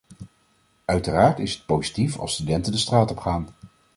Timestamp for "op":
3.11-3.17